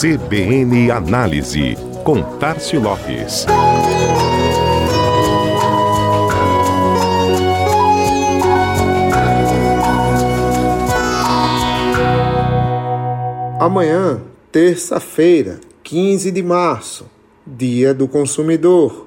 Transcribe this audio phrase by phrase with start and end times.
[0.00, 3.44] CBN Análise, com Tarcio Lopes.
[13.60, 17.04] Amanhã, terça-feira, 15 de março,
[17.46, 19.06] Dia do Consumidor.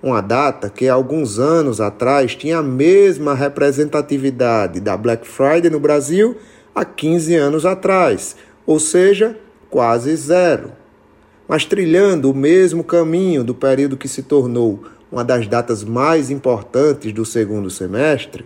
[0.00, 6.36] Uma data que alguns anos atrás tinha a mesma representatividade da Black Friday no Brasil
[6.72, 9.36] há 15 anos atrás, ou seja,
[9.70, 10.72] quase zero.
[11.48, 17.12] Mas trilhando o mesmo caminho do período que se tornou uma das datas mais importantes
[17.12, 18.44] do segundo semestre,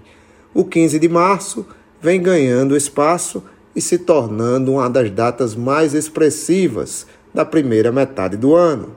[0.55, 1.67] o 15 de março
[2.01, 3.43] vem ganhando espaço
[3.75, 8.95] e se tornando uma das datas mais expressivas da primeira metade do ano.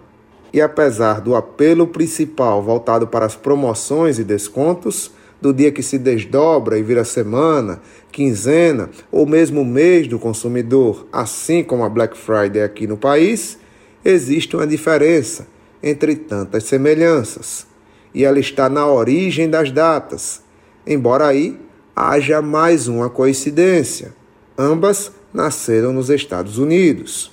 [0.53, 5.97] E apesar do apelo principal voltado para as promoções e descontos, do dia que se
[5.97, 12.63] desdobra e vira semana, quinzena ou mesmo mês do consumidor, assim como a Black Friday
[12.63, 13.57] aqui no país,
[14.03, 15.47] existe uma diferença
[15.81, 17.67] entre tantas semelhanças.
[18.13, 20.41] E ela está na origem das datas,
[20.85, 21.59] embora aí
[21.95, 24.13] haja mais uma coincidência.
[24.57, 27.31] Ambas nasceram nos Estados Unidos.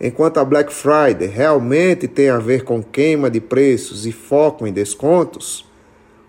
[0.00, 4.72] Enquanto a Black Friday realmente tem a ver com queima de preços e foco em
[4.72, 5.69] descontos,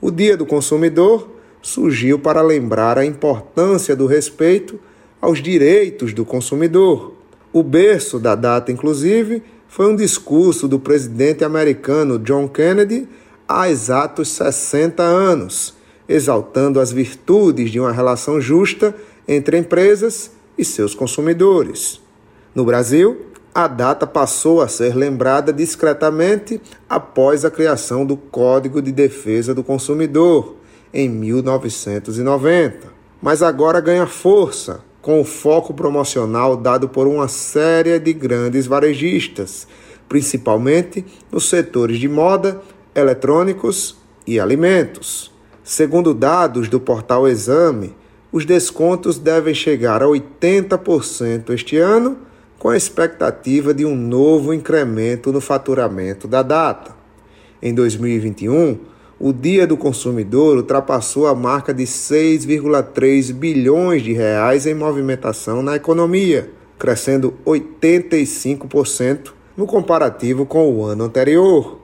[0.02, 1.30] o Dia do Consumidor
[1.62, 4.80] surgiu para lembrar a importância do respeito
[5.22, 7.14] aos direitos do consumidor.
[7.54, 13.08] O berço da data, inclusive, foi um discurso do presidente americano John Kennedy
[13.48, 15.76] há exatos 60 anos,
[16.10, 18.96] exaltando as virtudes de uma relação justa
[19.28, 22.02] entre empresas e seus consumidores.
[22.56, 28.92] No Brasil, a data passou a ser lembrada discretamente após a criação do Código de
[28.92, 30.56] Defesa do Consumidor,
[30.94, 32.88] em 1990.
[33.22, 39.68] Mas agora ganha força com o foco promocional dado por uma série de grandes varejistas,
[40.08, 42.62] principalmente nos setores de moda,
[42.96, 45.32] eletrônicos e alimentos.
[45.64, 47.96] Segundo dados do portal Exame,
[48.32, 52.31] os descontos devem chegar a 80% este ano
[52.62, 56.96] com a expectativa de um novo incremento no faturamento da data.
[57.60, 58.78] Em 2021,
[59.20, 65.76] o Dia do Consumidor ultrapassou a marca de 6,3 bilhões de reais em movimentação na
[65.76, 71.80] economia, crescendo 85% no comparativo com o ano anterior.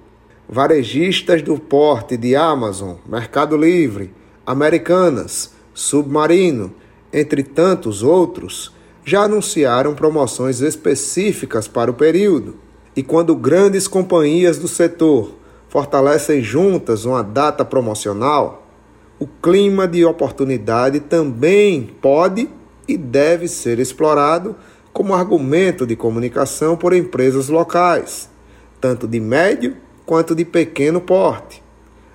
[0.48, 4.14] Varejistas do porte de Amazon, Mercado Livre,
[4.46, 6.72] Americanas, Submarino,
[7.12, 8.77] entre tantos outros,
[9.08, 12.58] já anunciaram promoções específicas para o período.
[12.94, 15.34] E quando grandes companhias do setor
[15.70, 18.68] fortalecem juntas uma data promocional,
[19.18, 22.50] o clima de oportunidade também pode
[22.86, 24.58] e deve ser explorado
[24.92, 28.30] como argumento de comunicação por empresas locais,
[28.82, 31.64] tanto de médio quanto de pequeno porte.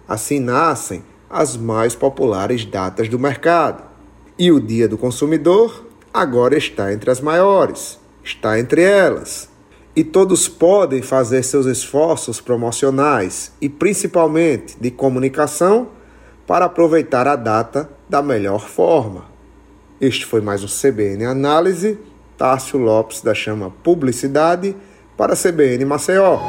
[0.07, 3.83] Assim nascem as mais populares datas do mercado.
[4.39, 9.49] E o Dia do Consumidor agora está entre as maiores, está entre elas.
[9.95, 15.89] E todos podem fazer seus esforços promocionais e principalmente de comunicação
[16.47, 19.27] para aproveitar a data da melhor forma.
[20.01, 21.99] Este foi mais um CBN Análise.
[22.37, 24.75] Tássio Lopes da Chama Publicidade
[25.17, 26.41] para CBN Maceió.